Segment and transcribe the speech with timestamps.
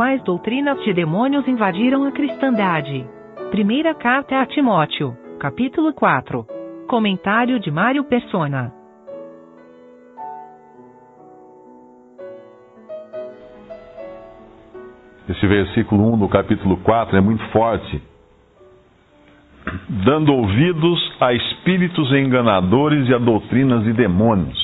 [0.00, 3.06] quais doutrinas de demônios invadiram a cristandade.
[3.50, 6.46] Primeira carta a Timóteo, capítulo 4.
[6.88, 8.72] Comentário de Mário Persona.
[15.28, 18.02] Esse versículo 1 do capítulo 4 é muito forte.
[19.86, 24.58] Dando ouvidos a espíritos enganadores e a doutrinas de demônios.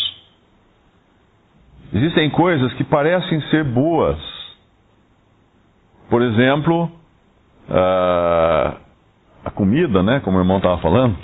[1.92, 4.35] Existem coisas que parecem ser boas.
[6.08, 6.90] Por exemplo,
[9.44, 10.20] a comida, né?
[10.20, 11.16] Como o irmão estava falando.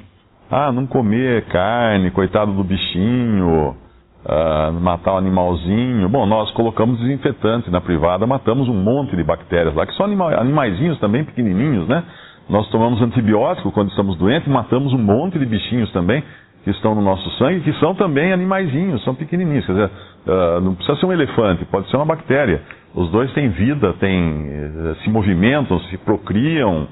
[0.50, 3.76] Ah, não comer carne, coitado do bichinho
[4.24, 6.08] uh, matar um animalzinho.
[6.08, 10.34] Bom, nós colocamos desinfetante na privada, matamos um monte de bactérias lá, que são anima
[10.36, 12.04] animaizinhos também, pequenininhos, né?
[12.48, 16.22] Nós tomamos antibiótico quando estamos doentes, matamos um monte de bichinhos também,
[16.64, 19.66] que estão no nosso sangue, que são também animaizinhos, são pequenininhos.
[19.66, 19.90] Quer dizer,
[20.26, 22.62] uh, não precisa ser um elefante, pode ser uma bactéria.
[22.94, 26.86] Os dois têm vida, têm, eh, se movimentam, se procriam.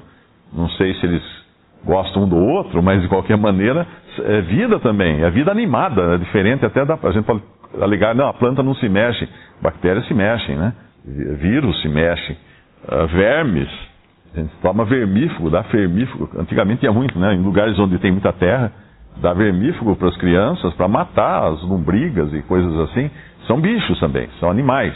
[0.51, 1.21] Não sei se eles
[1.85, 3.85] gostam um do outro, mas de qualquer maneira
[4.19, 6.97] é vida também, é vida animada, é diferente até da.
[7.03, 7.41] A gente pode
[7.79, 9.29] alegar, não, a planta não se mexe,
[9.61, 10.73] bactérias se mexem, né?
[11.05, 12.35] Vírus se mexem,
[12.87, 13.69] uh, vermes,
[14.35, 17.33] a gente toma vermífugo, dá vermífugo, antigamente tinha muito, né?
[17.33, 18.71] Em lugares onde tem muita terra,
[19.17, 23.09] dá vermífugo para as crianças para matar as lombrigas e coisas assim.
[23.47, 24.93] São bichos também, são animais,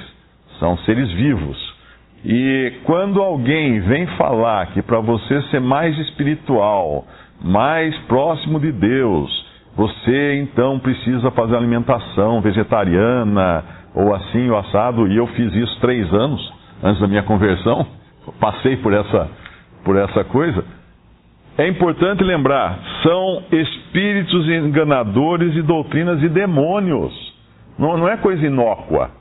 [0.59, 1.75] são seres vivos.
[2.23, 7.05] E quando alguém vem falar que para você ser mais espiritual,
[7.44, 13.63] mais próximo de Deus, você então precisa fazer alimentação vegetariana,
[13.94, 17.85] ou assim, ou assado, e eu fiz isso três anos antes da minha conversão,
[18.39, 19.29] passei por essa,
[19.83, 20.63] por essa coisa.
[21.57, 27.13] É importante lembrar, são espíritos enganadores e doutrinas de demônios.
[27.79, 29.11] Não, não é coisa inócua.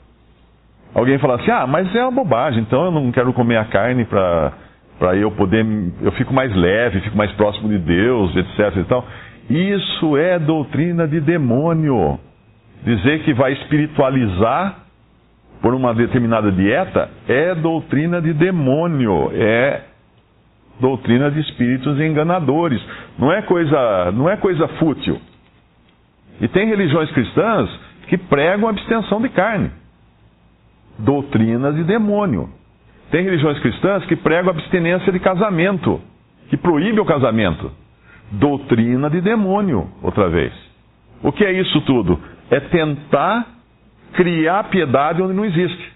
[0.95, 4.05] Alguém fala assim, ah, mas é uma bobagem, então eu não quero comer a carne
[4.05, 4.53] para
[4.99, 5.67] para eu poder,
[6.03, 8.77] eu fico mais leve, fico mais próximo de Deus, etc.
[8.77, 9.05] E tal.
[9.51, 12.19] Isso é doutrina de demônio.
[12.85, 14.85] Dizer que vai espiritualizar
[15.61, 19.81] por uma determinada dieta é doutrina de demônio, é
[20.81, 22.81] doutrina de espíritos enganadores.
[23.19, 25.21] Não é coisa, não é coisa fútil.
[26.41, 27.71] E tem religiões cristãs
[28.09, 29.71] que pregam abstenção de carne.
[30.99, 32.51] Doutrinas de demônio.
[33.11, 36.01] Tem religiões cristãs que pregam abstinência de casamento,
[36.49, 37.71] que proíbe o casamento.
[38.33, 40.53] Doutrina de demônio, outra vez.
[41.23, 42.19] O que é isso tudo?
[42.51, 43.47] É tentar
[44.15, 45.93] criar piedade onde não existe.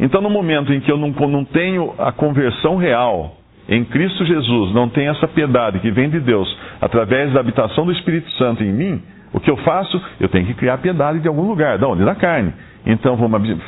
[0.00, 3.36] Então, no momento em que eu não, não tenho a conversão real
[3.68, 6.48] em Cristo Jesus, não tenho essa piedade que vem de Deus
[6.80, 9.02] através da habitação do Espírito Santo em mim,
[9.32, 10.00] o que eu faço?
[10.20, 11.76] Eu tenho que criar piedade de algum lugar.
[11.76, 12.04] Da onde?
[12.04, 12.52] Da carne.
[12.86, 13.58] Então, vamos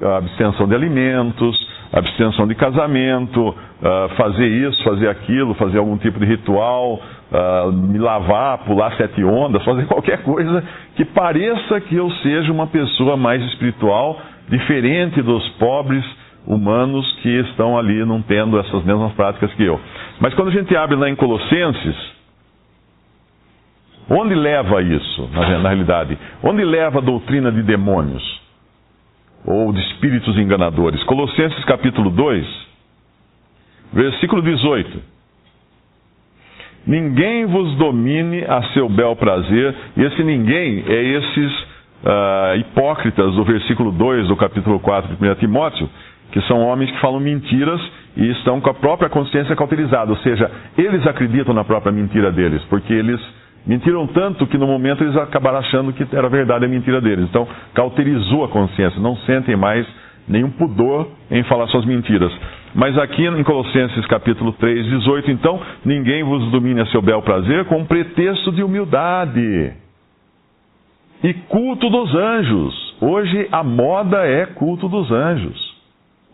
[0.00, 6.26] abstenção de alimentos, abstenção de casamento, uh, fazer isso, fazer aquilo, fazer algum tipo de
[6.26, 7.00] ritual,
[7.32, 10.62] uh, me lavar, pular sete ondas, fazer qualquer coisa
[10.94, 16.04] que pareça que eu seja uma pessoa mais espiritual, diferente dos pobres
[16.48, 19.80] humanos que estão ali não tendo essas mesmas práticas que eu.
[20.18, 21.96] Mas quando a gente abre lá em Colossenses,
[24.10, 26.18] onde leva isso, na, na realidade?
[26.42, 28.38] Onde leva a doutrina de demônios?
[29.44, 31.02] ou de espíritos enganadores.
[31.04, 32.46] Colossenses capítulo 2,
[33.92, 35.00] versículo 18.
[36.86, 43.44] Ninguém vos domine a seu bel prazer, e esse ninguém é esses uh, hipócritas do
[43.44, 45.88] versículo 2 do capítulo 4 de 1 Timóteo,
[46.32, 47.80] que são homens que falam mentiras
[48.16, 52.62] e estão com a própria consciência cauterizada, ou seja, eles acreditam na própria mentira deles,
[52.68, 53.20] porque eles
[53.68, 57.26] Mentiram tanto que no momento eles acabaram achando que era verdade a mentira deles.
[57.28, 59.86] Então, cauterizou a consciência, não sentem mais
[60.26, 62.32] nenhum pudor em falar suas mentiras.
[62.74, 67.66] Mas aqui em Colossenses capítulo 3, 18, então, ninguém vos domine a seu bel prazer
[67.66, 69.72] com pretexto de humildade
[71.22, 72.96] e culto dos anjos.
[73.02, 75.67] Hoje a moda é culto dos anjos.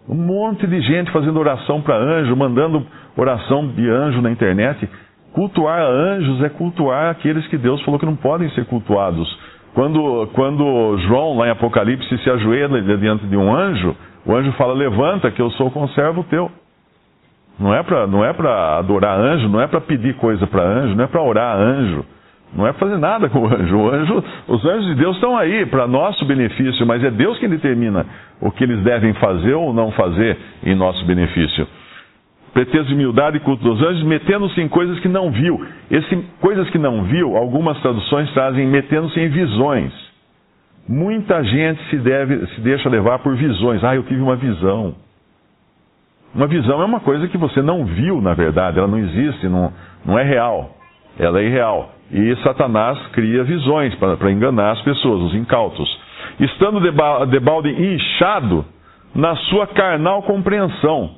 [0.09, 2.87] Um monte de gente fazendo oração para anjo, mandando
[3.17, 4.89] oração de anjo na internet.
[5.33, 9.27] Cultuar anjos é cultuar aqueles que Deus falou que não podem ser cultuados.
[9.75, 14.75] Quando, quando João, lá em Apocalipse, se ajoelha diante de um anjo, o anjo fala:
[14.75, 16.51] Levanta, que eu sou conservo teu.
[17.59, 18.31] Não é para não é
[18.79, 22.05] adorar anjo, não é para pedir coisa para anjo, não é para orar anjo,
[22.55, 23.77] não é fazer nada com o anjo.
[23.77, 24.25] o anjo.
[24.49, 28.07] Os anjos de Deus estão aí para nosso benefício, mas é Deus quem determina
[28.41, 31.67] o que eles devem fazer ou não fazer em nosso benefício
[32.55, 35.61] pretexto de humildade e culto dos anjos, metendo-se em coisas que não viu.
[35.91, 39.93] Esse, coisas que não viu, algumas traduções trazem metendo-se em visões.
[40.89, 43.83] Muita gente se, deve, se deixa levar por visões.
[43.83, 44.95] Ah, eu tive uma visão.
[46.33, 49.73] Uma visão é uma coisa que você não viu, na verdade, ela não existe, não,
[50.05, 50.77] não é real,
[51.19, 51.93] ela é irreal.
[52.13, 55.89] E Satanás cria visões para enganar as pessoas, os incautos.
[56.41, 58.65] Estando de balde inchado
[59.15, 61.11] na sua carnal compreensão.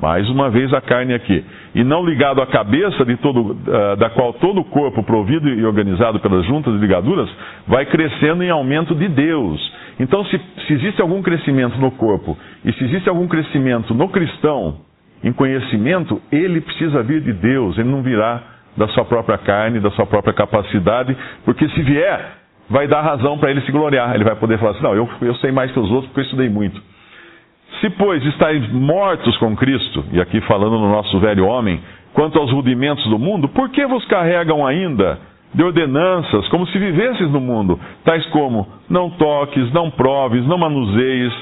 [0.00, 1.44] Mais uma vez a carne aqui.
[1.74, 6.18] E não ligado à cabeça, todo, uh, da qual todo o corpo, provido e organizado
[6.20, 7.28] pelas juntas e ligaduras,
[7.68, 9.60] vai crescendo em aumento de Deus.
[10.00, 14.78] Então, se, se existe algum crescimento no corpo e se existe algum crescimento no cristão
[15.22, 18.42] em conhecimento, ele precisa vir de Deus, ele não virá
[18.76, 23.50] da sua própria carne, da sua própria capacidade, porque se vier, vai dar razão para
[23.50, 24.14] ele se gloriar.
[24.14, 26.24] Ele vai poder falar assim: não, eu, eu sei mais que os outros porque eu
[26.24, 26.80] estudei muito.
[27.80, 31.80] Se, pois, estáis mortos com Cristo, e aqui falando no nosso velho homem,
[32.12, 35.18] quanto aos rudimentos do mundo, por que vos carregam ainda
[35.54, 41.32] de ordenanças, como se vivesses no mundo, tais como não toques, não proves, não manuseies,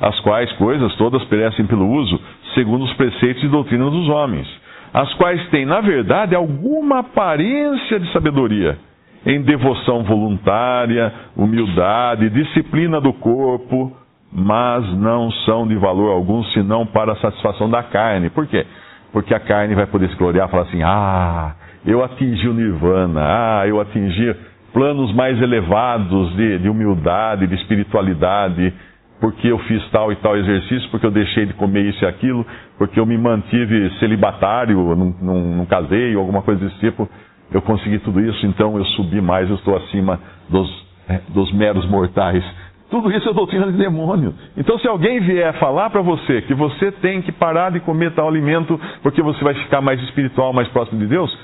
[0.00, 2.18] as quais coisas todas perecem pelo uso,
[2.54, 4.46] segundo os preceitos e doutrinas dos homens,
[4.92, 8.78] as quais têm, na verdade, alguma aparência de sabedoria,
[9.26, 13.96] em devoção voluntária, humildade, disciplina do corpo,
[14.32, 18.30] mas não são de valor algum senão para a satisfação da carne.
[18.30, 18.64] Por quê?
[19.12, 21.54] Porque a carne vai poder se gloriar e falar assim: ah,
[21.86, 24.34] eu atingi o nirvana, ah, eu atingi
[24.72, 28.72] planos mais elevados de, de humildade, de espiritualidade,
[29.20, 32.46] porque eu fiz tal e tal exercício, porque eu deixei de comer isso e aquilo,
[32.76, 37.08] porque eu me mantive celibatário, não, não, não casei, ou alguma coisa desse tipo.
[37.52, 41.88] Eu consegui tudo isso, então eu subi mais, eu estou acima dos, é, dos meros
[41.88, 42.44] mortais.
[42.90, 44.34] Tudo isso é doutrina de demônio.
[44.56, 48.28] Então, se alguém vier falar para você que você tem que parar de comer tal
[48.28, 51.36] alimento porque você vai ficar mais espiritual, mais próximo de Deus,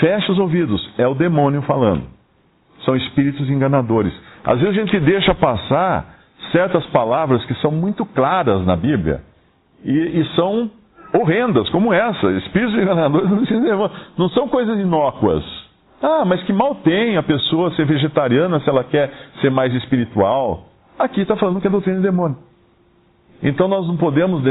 [0.00, 0.88] feche os ouvidos.
[0.96, 2.04] É o demônio falando.
[2.84, 4.12] São espíritos enganadores.
[4.44, 6.15] Às vezes a gente deixa passar
[6.56, 9.20] certas palavras que são muito claras na Bíblia
[9.84, 10.70] e, e são
[11.12, 12.30] horrendas, como essa.
[12.32, 13.28] Espíritos enganadores
[14.16, 15.44] não são coisas inócuas.
[16.02, 19.12] Ah, mas que mal tem a pessoa ser vegetariana se ela quer
[19.42, 20.64] ser mais espiritual.
[20.98, 22.38] Aqui está falando que é doutrina de demônio.
[23.42, 24.42] Então nós não podemos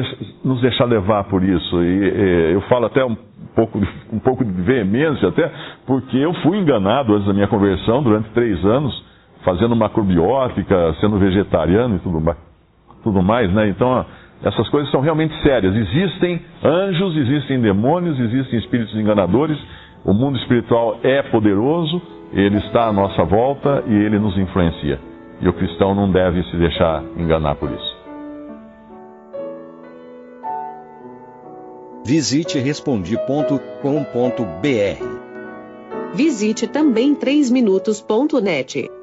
[0.44, 1.84] nos deixar levar por isso.
[1.84, 3.18] E, e, eu falo até um
[3.56, 3.82] pouco,
[4.14, 5.52] um pouco de veemência, até,
[5.88, 9.05] porque eu fui enganado antes da minha conversão, durante três anos,
[9.46, 12.38] fazendo macrobiótica, sendo vegetariano e tudo mais.
[13.04, 13.70] Tudo mais né?
[13.70, 14.04] Então
[14.44, 15.76] essas coisas são realmente sérias.
[15.76, 19.58] Existem anjos, existem demônios, existem espíritos enganadores.
[20.04, 22.02] O mundo espiritual é poderoso,
[22.34, 25.00] ele está à nossa volta e ele nos influencia.
[25.42, 27.96] E o cristão não deve se deixar enganar por isso.
[32.06, 33.76] Visite respondi.com.br.
[36.14, 38.95] Visite também 3minutos.net.